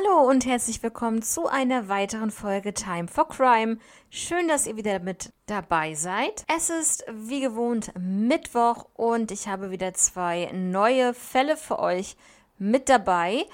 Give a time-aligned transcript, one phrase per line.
[0.00, 3.78] Hallo und herzlich willkommen zu einer weiteren Folge Time for Crime.
[4.08, 6.44] Schön, dass ihr wieder mit dabei seid.
[6.54, 12.16] Es ist wie gewohnt Mittwoch und ich habe wieder zwei neue Fälle für euch
[12.56, 13.44] mit dabei.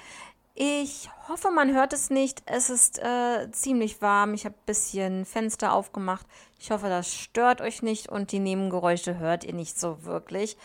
[0.55, 2.43] Ich hoffe, man hört es nicht.
[2.45, 4.33] Es ist äh, ziemlich warm.
[4.33, 6.25] Ich habe ein bisschen Fenster aufgemacht.
[6.59, 10.55] Ich hoffe, das stört euch nicht und die Nebengeräusche hört ihr nicht so wirklich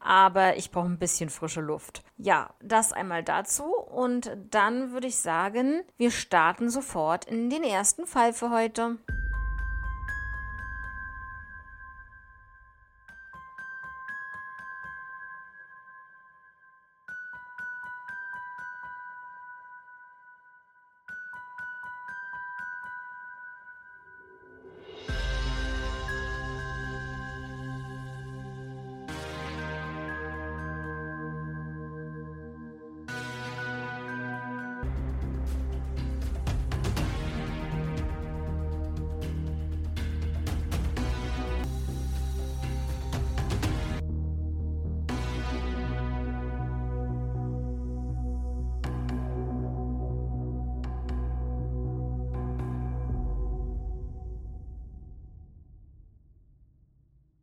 [0.00, 2.02] aber ich brauche ein bisschen frische Luft.
[2.16, 8.06] Ja, das einmal dazu und dann würde ich sagen, wir starten sofort in den ersten
[8.06, 8.96] Fall für heute.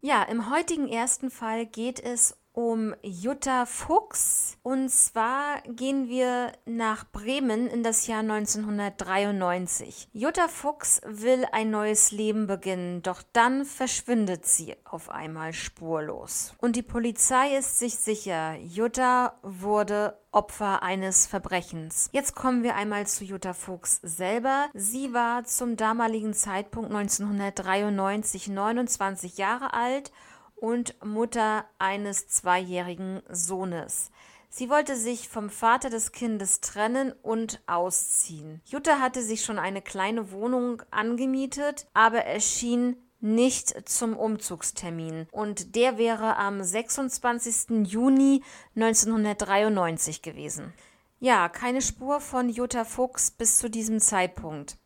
[0.07, 4.57] Ja, im heutigen ersten Fall geht es um Jutta Fuchs.
[4.63, 10.09] Und zwar gehen wir nach Bremen in das Jahr 1993.
[10.11, 16.55] Jutta Fuchs will ein neues Leben beginnen, doch dann verschwindet sie auf einmal spurlos.
[16.57, 22.09] Und die Polizei ist sich sicher, Jutta wurde Opfer eines Verbrechens.
[22.11, 24.67] Jetzt kommen wir einmal zu Jutta Fuchs selber.
[24.73, 30.11] Sie war zum damaligen Zeitpunkt 1993 29 Jahre alt
[30.57, 34.11] und Mutter eines zweijährigen Sohnes.
[34.49, 38.61] Sie wollte sich vom Vater des Kindes trennen und ausziehen.
[38.65, 45.97] Jutta hatte sich schon eine kleine Wohnung angemietet, aber erschien nicht zum Umzugstermin und der
[45.97, 47.87] wäre am 26.
[47.87, 48.43] Juni
[48.75, 50.73] 1993 gewesen.
[51.19, 54.77] Ja, keine Spur von Jutta Fuchs bis zu diesem Zeitpunkt.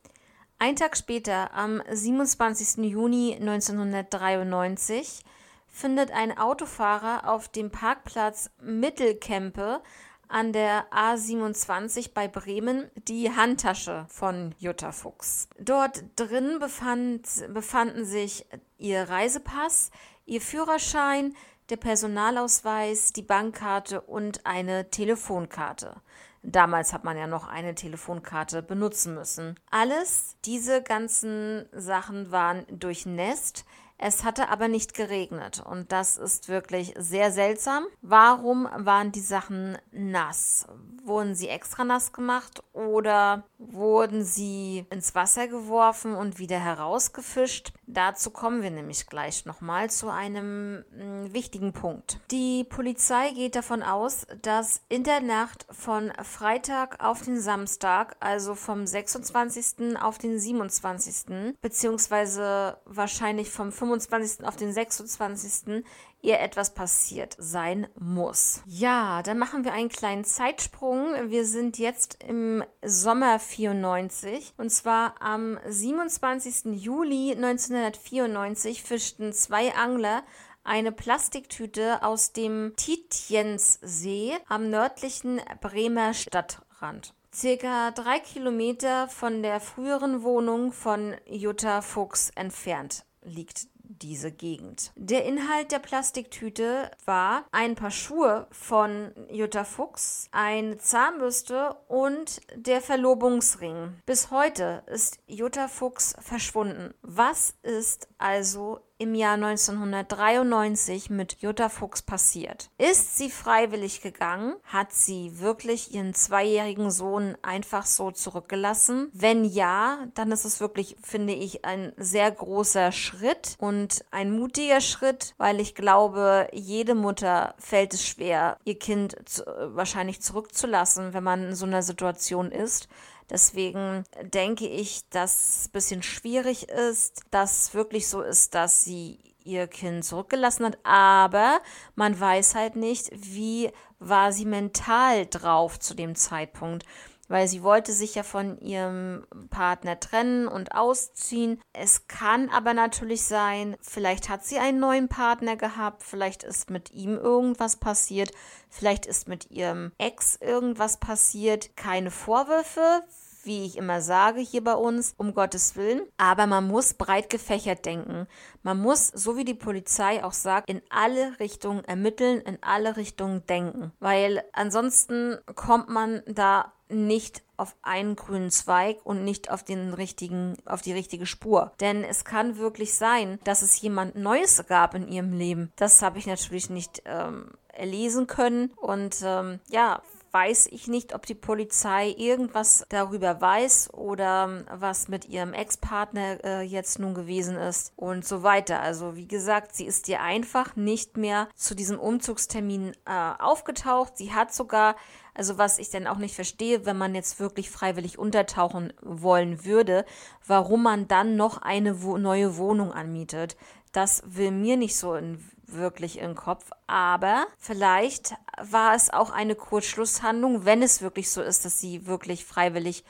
[0.60, 2.86] Ein Tag später, am 27.
[2.86, 5.24] Juni 1993,
[5.72, 9.82] findet ein Autofahrer auf dem Parkplatz Mittelkempe
[10.28, 15.50] an der A27 bei Bremen die Handtasche von Jutta Fuchs.
[15.60, 18.46] Dort drin befand, befanden sich
[18.78, 19.92] ihr Reisepass,
[20.26, 21.36] ihr Führerschein,
[21.70, 26.02] der Personalausweis, die Bankkarte und eine Telefonkarte.
[26.44, 29.60] Damals hat man ja noch eine Telefonkarte benutzen müssen.
[29.70, 33.64] Alles, diese ganzen Sachen waren durchnässt.
[34.04, 37.86] Es hatte aber nicht geregnet und das ist wirklich sehr seltsam.
[38.02, 40.66] Warum waren die Sachen nass?
[41.04, 47.74] Wurden sie extra nass gemacht oder wurden sie ins Wasser geworfen und wieder herausgefischt?
[47.94, 52.20] Dazu kommen wir nämlich gleich nochmal zu einem hm, wichtigen Punkt.
[52.32, 58.56] Die Polizei geht davon aus, dass in der Nacht von Freitag auf den Samstag, also
[58.56, 59.98] vom 26.
[60.02, 61.56] auf den 27.
[61.62, 64.46] beziehungsweise wahrscheinlich vom 25 25.
[64.46, 65.84] auf den 26.
[66.22, 68.62] ihr etwas passiert sein muss.
[68.66, 71.30] Ja, dann machen wir einen kleinen Zeitsprung.
[71.30, 76.82] Wir sind jetzt im Sommer 94 und zwar am 27.
[76.82, 80.24] Juli 1994 fischten zwei Angler
[80.64, 87.16] eine Plastiktüte aus dem Tietjenssee am nördlichen Bremer Stadtrand.
[87.34, 93.68] Circa drei Kilometer von der früheren Wohnung von Jutta Fuchs entfernt liegt
[94.02, 94.92] diese Gegend.
[94.96, 102.82] Der Inhalt der Plastiktüte war ein paar Schuhe von Jutta Fuchs, eine Zahnbürste und der
[102.82, 103.94] Verlobungsring.
[104.06, 106.94] Bis heute ist Jutta Fuchs verschwunden.
[107.02, 112.70] Was ist also im Jahr 1993 mit Jutta Fuchs passiert.
[112.78, 114.54] Ist sie freiwillig gegangen?
[114.64, 119.10] Hat sie wirklich ihren zweijährigen Sohn einfach so zurückgelassen?
[119.12, 124.82] Wenn ja, dann ist es wirklich, finde ich, ein sehr großer Schritt und ein mutiger
[124.82, 129.44] Schritt, weil ich glaube, jede Mutter fällt es schwer, ihr Kind zu,
[129.74, 132.88] wahrscheinlich zurückzulassen, wenn man in so einer Situation ist.
[133.32, 139.20] Deswegen denke ich, dass es ein bisschen schwierig ist, dass wirklich so ist, dass sie
[139.46, 141.62] ihr Kind zurückgelassen hat, aber
[141.96, 146.86] man weiß halt nicht, wie war sie mental drauf zu dem Zeitpunkt.
[147.32, 151.62] Weil sie wollte sich ja von ihrem Partner trennen und ausziehen.
[151.72, 156.92] Es kann aber natürlich sein, vielleicht hat sie einen neuen Partner gehabt, vielleicht ist mit
[156.92, 158.32] ihm irgendwas passiert,
[158.70, 161.76] vielleicht ist mit ihrem Ex irgendwas passiert.
[161.78, 163.04] Keine Vorwürfe,
[163.44, 166.02] wie ich immer sage hier bei uns, um Gottes Willen.
[166.18, 168.28] Aber man muss breit gefächert denken.
[168.64, 173.46] Man muss, so wie die Polizei auch sagt, in alle Richtungen ermitteln, in alle Richtungen
[173.48, 173.92] denken.
[174.00, 180.58] Weil ansonsten kommt man da nicht auf einen grünen Zweig und nicht auf den richtigen,
[180.66, 181.72] auf die richtige Spur.
[181.80, 185.72] Denn es kann wirklich sein, dass es jemand Neues gab in ihrem Leben.
[185.76, 188.72] Das habe ich natürlich nicht ähm, erlesen können.
[188.76, 190.02] Und ähm, ja,
[190.32, 196.62] weiß ich nicht, ob die Polizei irgendwas darüber weiß oder was mit ihrem Ex-Partner äh,
[196.62, 198.82] jetzt nun gewesen ist und so weiter.
[198.82, 204.18] Also wie gesagt, sie ist ihr einfach nicht mehr zu diesem Umzugstermin äh, aufgetaucht.
[204.18, 204.96] Sie hat sogar
[205.34, 210.06] also was ich dann auch nicht verstehe, wenn man jetzt wirklich freiwillig untertauchen wollen würde,
[210.46, 213.56] warum man dann noch eine wo neue Wohnung anmietet.
[213.94, 215.40] Das will mir nicht so in
[215.74, 216.72] wirklich im Kopf.
[216.88, 222.46] Aber vielleicht war es auch eine Kurzschlusshandlung, wenn es wirklich so ist, dass sie wirklich
[222.46, 223.04] freiwillig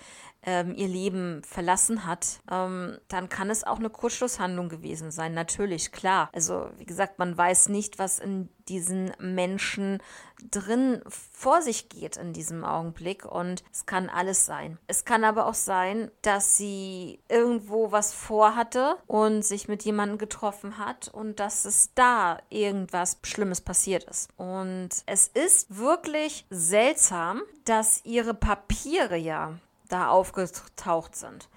[0.43, 5.33] ähm, ihr Leben verlassen hat, ähm, dann kann es auch eine Kurzschlusshandlung gewesen sein.
[5.33, 6.29] Natürlich, klar.
[6.33, 10.01] Also, wie gesagt, man weiß nicht, was in diesen Menschen
[10.49, 14.79] drin vor sich geht in diesem Augenblick und es kann alles sein.
[14.87, 20.77] Es kann aber auch sein, dass sie irgendwo was vorhatte und sich mit jemandem getroffen
[20.77, 24.29] hat und dass es da irgendwas Schlimmes passiert ist.
[24.37, 29.59] Und es ist wirklich seltsam, dass ihre Papiere ja
[29.91, 31.49] da aufgetaucht sind.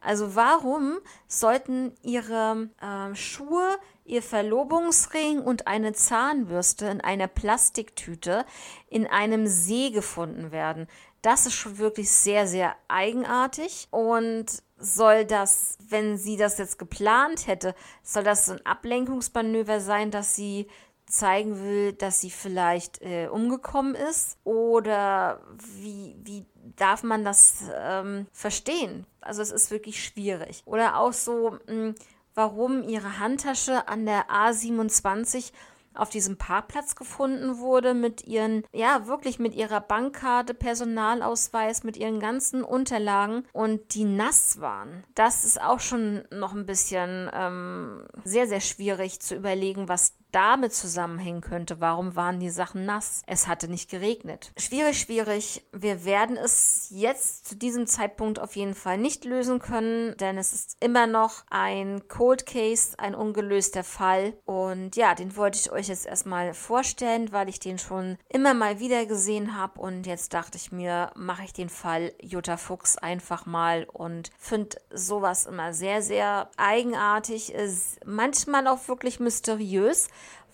[0.00, 0.98] Also warum
[1.28, 8.44] sollten ihre äh, Schuhe, ihr Verlobungsring und eine Zahnbürste in einer Plastiktüte
[8.88, 10.88] in einem See gefunden werden?
[11.22, 14.46] Das ist schon wirklich sehr, sehr eigenartig und
[14.76, 20.66] soll das, wenn sie das jetzt geplant hätte, soll das ein Ablenkungsmanöver sein, dass sie
[21.06, 24.38] zeigen will, dass sie vielleicht äh, umgekommen ist?
[24.44, 25.42] Oder
[25.76, 26.44] wie, wie
[26.76, 29.06] darf man das ähm, verstehen?
[29.20, 30.62] Also es ist wirklich schwierig.
[30.64, 31.94] Oder auch so, mh, hm,
[32.34, 35.52] warum ihre Handtasche an der A27
[35.94, 42.20] auf diesem Parkplatz gefunden wurde mit ihren, ja, wirklich mit ihrer Bankkarte, Personalausweis, mit ihren
[42.20, 45.04] ganzen Unterlagen und die nass waren.
[45.14, 50.72] Das ist auch schon noch ein bisschen ähm, sehr, sehr schwierig zu überlegen, was damit
[50.72, 51.80] zusammenhängen könnte.
[51.80, 53.22] Warum waren die Sachen nass?
[53.26, 54.52] Es hatte nicht geregnet.
[54.56, 55.64] Schwierig, schwierig.
[55.72, 60.52] Wir werden es jetzt zu diesem Zeitpunkt auf jeden Fall nicht lösen können, denn es
[60.52, 64.32] ist immer noch ein Cold Case, ein ungelöster Fall.
[64.46, 68.80] Und ja, den wollte ich euch jetzt erstmal vorstellen, weil ich den schon immer mal
[68.80, 69.80] wieder gesehen habe.
[69.80, 74.78] Und jetzt dachte ich mir, mache ich den Fall Jutta Fuchs einfach mal und finde
[74.90, 77.52] sowas immer sehr, sehr eigenartig.
[77.52, 80.08] Ist manchmal auch wirklich mysteriös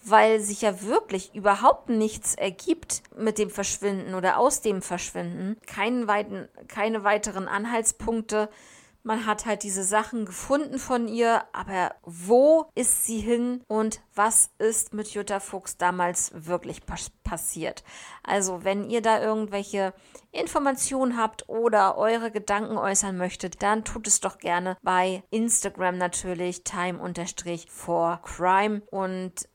[0.04, 5.56] weil sich ja wirklich überhaupt nichts ergibt mit dem Verschwinden oder aus dem Verschwinden.
[5.66, 8.48] Keinen weiten, keine weiteren Anhaltspunkte.
[9.04, 14.50] Man hat halt diese Sachen gefunden von ihr, aber wo ist sie hin und was
[14.58, 17.84] ist mit Jutta Fuchs damals wirklich pas passiert?
[18.22, 19.94] Also, wenn ihr da irgendwelche
[20.32, 26.64] Informationen habt oder eure Gedanken äußern möchtet, dann tut es doch gerne bei Instagram natürlich
[26.64, 29.48] time-for-crime und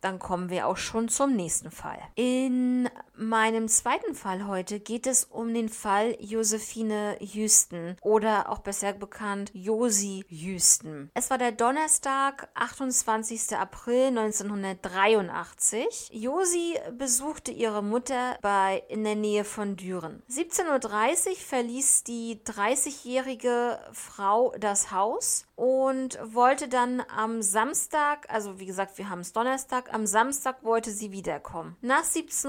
[0.00, 1.98] dann kommen wir auch schon zum nächsten Fall.
[2.14, 8.94] In meinem zweiten Fall heute geht es um den Fall Josephine Houston oder auch besser
[8.94, 11.10] bekannt Josie Houston.
[11.14, 13.56] Es war der Donnerstag, 28.
[13.56, 16.10] April 1983.
[16.12, 20.22] Josie besuchte ihre Mutter bei in der Nähe von Düren.
[20.30, 28.66] 17.30 Uhr verließ die 30-jährige Frau das Haus und wollte dann am Samstag, also wie
[28.66, 31.76] gesagt, wir haben es Donnerstag, am Samstag wollte sie wiederkommen.
[31.80, 32.46] Nach 17.30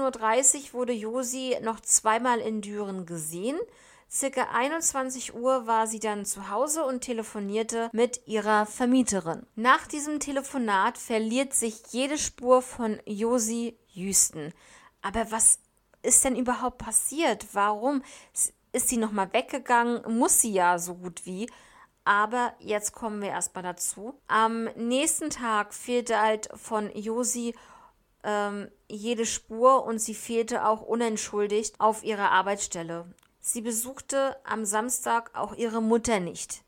[0.68, 3.58] Uhr wurde Josi noch zweimal in Düren gesehen.
[4.10, 9.46] Circa 21 Uhr war sie dann zu Hause und telefonierte mit ihrer Vermieterin.
[9.54, 14.52] Nach diesem Telefonat verliert sich jede Spur von Josi Houston.
[15.00, 15.58] Aber was
[16.02, 17.46] ist denn überhaupt passiert?
[17.52, 18.02] Warum
[18.72, 20.02] ist sie nochmal weggegangen?
[20.18, 21.48] Muss sie ja so gut wie.
[22.04, 24.14] Aber jetzt kommen wir erstmal dazu.
[24.26, 27.54] Am nächsten Tag fehlte halt von Josi
[28.24, 33.12] ähm, jede Spur und sie fehlte auch unentschuldigt auf ihrer Arbeitsstelle.
[33.40, 36.62] Sie besuchte am Samstag auch ihre Mutter nicht.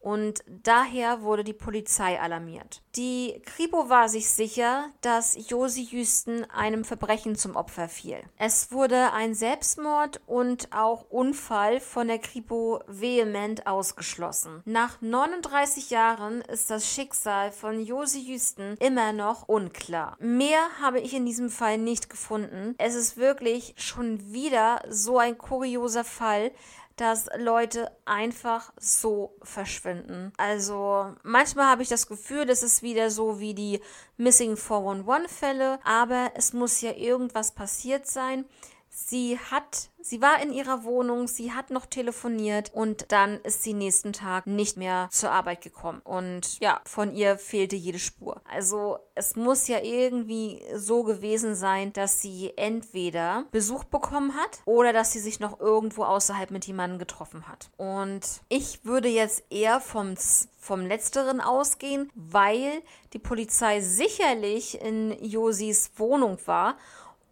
[0.00, 2.82] Und daher wurde die Polizei alarmiert.
[2.96, 8.18] Die Kripo war sich sicher, dass Josi Jüsten einem Verbrechen zum Opfer fiel.
[8.38, 14.62] Es wurde ein Selbstmord und auch Unfall von der Kripo vehement ausgeschlossen.
[14.64, 20.16] Nach 39 Jahren ist das Schicksal von Josi Jüsten immer noch unklar.
[20.18, 22.74] Mehr habe ich in diesem Fall nicht gefunden.
[22.78, 26.52] Es ist wirklich schon wieder so ein kurioser Fall,
[27.00, 30.32] dass Leute einfach so verschwinden.
[30.36, 33.80] Also manchmal habe ich das Gefühl, das ist wieder so wie die
[34.18, 38.44] Missing 411-Fälle, aber es muss ja irgendwas passiert sein.
[38.92, 43.72] Sie hat, sie war in ihrer Wohnung, sie hat noch telefoniert und dann ist sie
[43.72, 46.00] nächsten Tag nicht mehr zur Arbeit gekommen.
[46.02, 48.42] Und ja, von ihr fehlte jede Spur.
[48.44, 54.92] Also es muss ja irgendwie so gewesen sein, dass sie entweder Besuch bekommen hat oder
[54.92, 57.70] dass sie sich noch irgendwo außerhalb mit jemandem getroffen hat.
[57.76, 60.16] Und ich würde jetzt eher vom
[60.58, 62.82] vom Letzteren ausgehen, weil
[63.12, 66.76] die Polizei sicherlich in Josis Wohnung war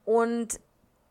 [0.04, 0.58] und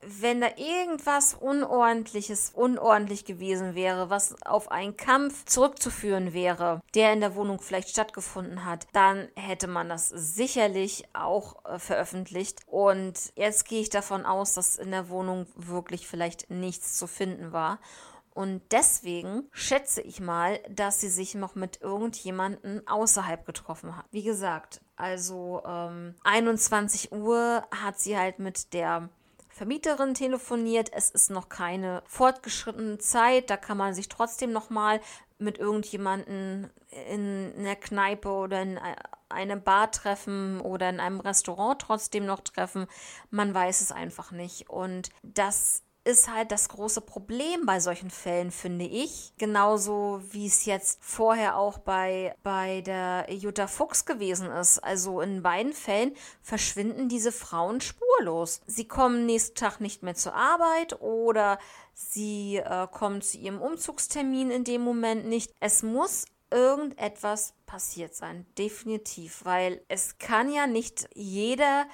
[0.07, 7.19] wenn da irgendwas Unordentliches, unordentlich gewesen wäre, was auf einen Kampf zurückzuführen wäre, der in
[7.19, 12.61] der Wohnung vielleicht stattgefunden hat, dann hätte man das sicherlich auch äh, veröffentlicht.
[12.67, 17.51] Und jetzt gehe ich davon aus, dass in der Wohnung wirklich vielleicht nichts zu finden
[17.51, 17.79] war.
[18.37, 24.05] Und deswegen schätze ich mal, dass sie sich noch mit irgendjemandem außerhalb getroffen hat.
[24.11, 29.09] Wie gesagt, also ähm, 21 Uhr hat sie halt mit der
[29.57, 30.91] Vermieterin telefoniert.
[30.93, 33.49] Es ist noch keine fortgeschrittene Zeit.
[33.49, 35.01] Da kann man sich trotzdem noch mal
[35.39, 36.69] mit irgendjemanden
[37.09, 38.79] in einer Kneipe oder in
[39.29, 42.85] einem Bar treffen oder in einem Restaurant trotzdem noch treffen.
[43.31, 44.69] Man weiß es einfach nicht.
[44.69, 49.33] Und das ist halt das große Problem bei solchen Fällen, finde ich.
[49.37, 54.79] Genauso wie es jetzt vorher auch bei, bei der Jutta Fuchs gewesen ist.
[54.79, 58.61] Also in beiden Fällen verschwinden diese Frauen spurlos.
[58.67, 61.59] Sie kommen nächsten Tag nicht mehr zur Arbeit oder
[61.93, 65.53] sie äh, kommen zu ihrem Umzugstermin in dem Moment nicht.
[65.59, 71.85] Es muss irgendetwas passiert sein, definitiv, weil es kann ja nicht jeder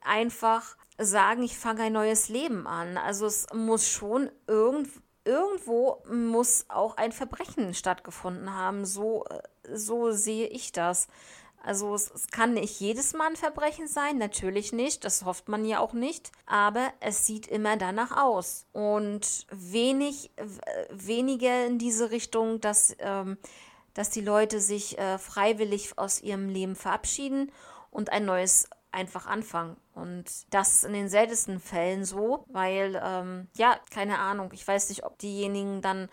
[0.00, 2.96] einfach sagen, ich fange ein neues Leben an.
[2.96, 4.88] Also es muss schon irgend,
[5.24, 8.84] irgendwo muss auch ein Verbrechen stattgefunden haben.
[8.84, 9.24] So,
[9.72, 11.08] so sehe ich das.
[11.62, 15.64] Also es, es, kann nicht jedes Mal ein Verbrechen sein, natürlich nicht, das hofft man
[15.64, 18.64] ja auch nicht, aber es sieht immer danach aus.
[18.72, 20.30] Und wenig,
[20.90, 23.38] weniger in diese Richtung, dass, ähm,
[23.92, 27.50] dass die Leute sich äh, freiwillig aus ihrem Leben verabschieden
[27.90, 29.76] und ein neues einfach anfangen.
[29.94, 35.04] Und das in den seltensten Fällen so, weil, ähm, ja, keine Ahnung, ich weiß nicht,
[35.04, 36.08] ob diejenigen dann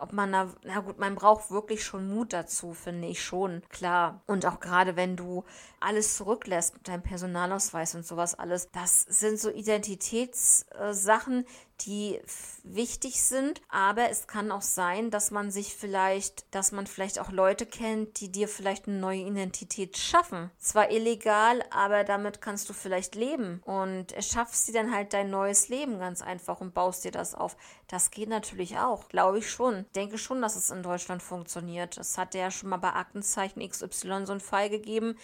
[0.00, 4.22] ob man da, na gut, man braucht wirklich schon Mut dazu, finde ich schon, klar.
[4.26, 5.44] Und auch gerade wenn du
[5.78, 11.44] alles zurücklässt mit deinem Personalausweis und sowas alles, das sind so Identitätssachen,
[11.86, 12.20] die
[12.62, 17.30] wichtig sind, aber es kann auch sein, dass man sich vielleicht, dass man vielleicht auch
[17.30, 20.50] Leute kennt, die dir vielleicht eine neue Identität schaffen.
[20.58, 25.68] Zwar illegal, aber damit kannst du vielleicht leben und erschaffst dir dann halt dein neues
[25.68, 27.56] Leben ganz einfach und baust dir das auf.
[27.88, 29.80] Das geht natürlich auch, glaube ich schon.
[29.86, 31.96] Ich denke schon, dass es in Deutschland funktioniert.
[31.98, 35.16] Es hat ja schon mal bei Aktenzeichen XY so einen Fall gegeben,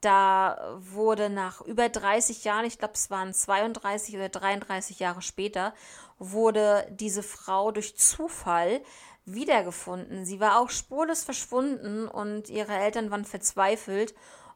[0.00, 5.74] da wurde nach über 30 Jahren, ich glaube es waren 32 oder 33 Jahre später,
[6.18, 8.82] wurde diese Frau durch Zufall
[9.24, 10.24] wiedergefunden.
[10.24, 14.14] Sie war auch spurlos verschwunden und ihre Eltern waren verzweifelt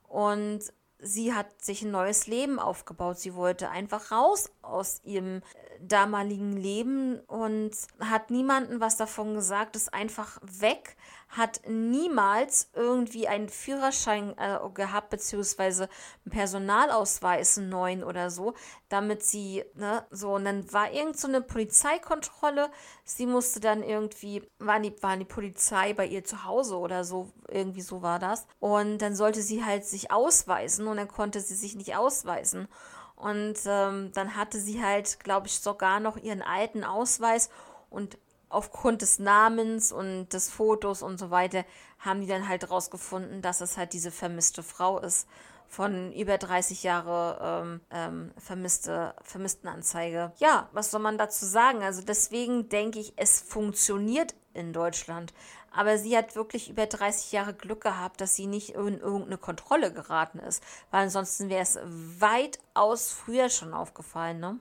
[0.09, 0.61] und
[1.03, 3.19] sie hat sich ein neues Leben aufgebaut.
[3.19, 5.43] Sie wollte einfach raus aus ihrem äh,
[5.81, 10.97] damaligen Leben und hat niemandem was davon gesagt, ist einfach weg,
[11.31, 15.89] hat niemals irgendwie einen Führerschein äh, gehabt, beziehungsweise
[16.25, 18.55] einen Personalausweis, einen neuen oder so,
[18.89, 22.71] damit sie, ne, so, und dann war irgend so eine Polizeikontrolle,
[23.05, 27.31] sie musste dann irgendwie, war die, war die Polizei bei ihr zu Hause oder so,
[27.49, 31.55] irgendwie so war das, und dann sollte sie halt sich ausweisen und dann konnte sie
[31.55, 32.69] sich nicht ausweisen.
[33.17, 37.51] Und ähm, dann hatte sie halt, glaube ich, sogar noch ihren alten Ausweis
[37.91, 38.19] und
[38.49, 41.65] aufgrund des Namens und des Fotos und so weiter
[41.99, 45.29] haben die dann halt rausgefunden, dass es halt diese vermisste Frau ist
[45.69, 50.33] von über 30 Jahre ähm, ähm, vermisste Vermisstenanzeige.
[50.39, 51.83] Ja, was soll man dazu sagen?
[51.85, 55.33] Also deswegen denke ich, es funktioniert in Deutschland.
[55.73, 59.93] Aber sie hat wirklich über 30 Jahre Glück gehabt, dass sie nicht in irgendeine Kontrolle
[59.93, 64.41] geraten ist, weil ansonsten wäre es weitaus früher schon aufgefallen.
[64.41, 64.59] Ne?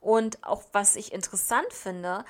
[0.00, 2.24] Und auch was ich interessant finde,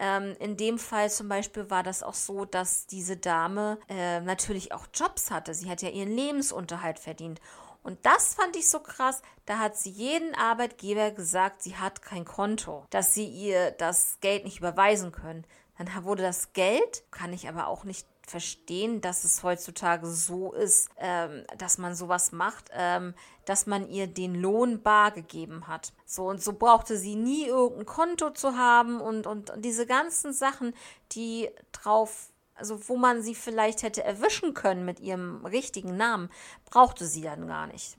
[0.00, 4.70] Ähm, in dem Fall zum Beispiel war das auch so, dass diese Dame äh, natürlich
[4.70, 5.54] auch Jobs hatte.
[5.54, 7.40] Sie hat ja ihren Lebensunterhalt verdient.
[7.82, 9.22] Und das fand ich so krass.
[9.44, 14.44] Da hat sie jeden Arbeitgeber gesagt, sie hat kein Konto, dass sie ihr das Geld
[14.44, 15.44] nicht überweisen können.
[15.78, 20.90] Dann wurde das Geld, kann ich aber auch nicht verstehen, dass es heutzutage so ist,
[20.98, 23.14] ähm, dass man sowas macht, ähm,
[23.46, 25.92] dass man ihr den Lohn bar gegeben hat.
[26.04, 30.74] So und so brauchte sie nie irgendein Konto zu haben und, und, diese ganzen Sachen,
[31.12, 36.28] die drauf also wo man sie vielleicht hätte erwischen können mit ihrem richtigen Namen,
[36.64, 37.96] brauchte sie dann gar nicht.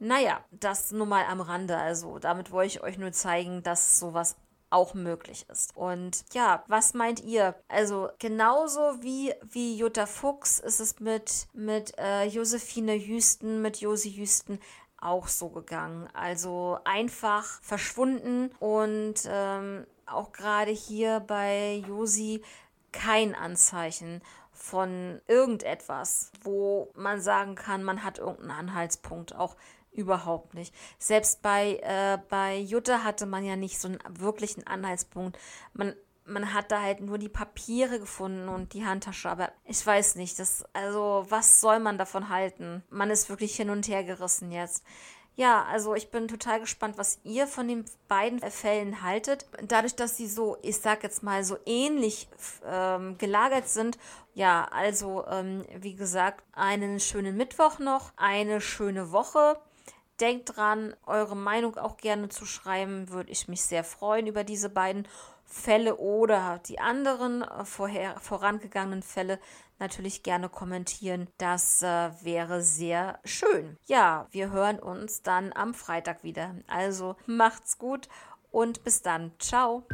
[0.00, 1.76] Naja, das nur mal am Rande.
[1.76, 4.34] Also damit wollte ich euch nur zeigen, dass sowas
[4.72, 5.76] auch möglich ist.
[5.76, 7.54] Und ja, was meint ihr?
[7.68, 14.12] Also genauso wie, wie Jutta Fuchs ist es mit, mit äh, Josephine Hüsten, mit Josi
[14.12, 14.58] Hüsten
[15.00, 16.08] auch so gegangen.
[16.14, 22.42] Also einfach verschwunden und ähm, auch gerade hier bei Josi
[22.92, 29.34] kein Anzeichen von irgendetwas, wo man sagen kann, man hat irgendeinen Anhaltspunkt.
[29.34, 29.56] Auch
[29.92, 30.74] Überhaupt nicht.
[30.98, 35.38] Selbst bei, äh, bei Jutta hatte man ja nicht so einen wirklichen Anhaltspunkt.
[35.74, 35.94] Man,
[36.24, 40.38] man hat da halt nur die Papiere gefunden und die Handtasche, aber ich weiß nicht,
[40.38, 42.82] das, also was soll man davon halten?
[42.88, 44.82] Man ist wirklich hin und her gerissen jetzt.
[45.34, 49.46] Ja, also ich bin total gespannt, was ihr von den beiden Fällen haltet.
[49.62, 52.28] Dadurch, dass sie so, ich sag jetzt mal, so ähnlich
[52.66, 53.98] ähm, gelagert sind.
[54.34, 59.58] Ja, also ähm, wie gesagt, einen schönen Mittwoch noch, eine schöne Woche.
[60.20, 64.68] Denkt dran, eure Meinung auch gerne zu schreiben, würde ich mich sehr freuen über diese
[64.68, 65.08] beiden
[65.44, 69.38] Fälle oder die anderen äh, vorher vorangegangenen Fälle
[69.78, 71.28] natürlich gerne kommentieren.
[71.38, 73.76] Das äh, wäre sehr schön.
[73.86, 76.54] Ja, wir hören uns dann am Freitag wieder.
[76.68, 78.08] Also macht's gut
[78.50, 79.32] und bis dann.
[79.38, 79.84] Ciao.